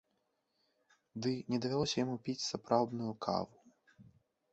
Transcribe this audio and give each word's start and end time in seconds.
Ды 1.25 1.33
не 1.53 1.59
давялося 1.65 1.95
яму 2.05 2.15
піць 2.29 2.43
сапраўдную 2.47 3.13
каву. 3.27 3.55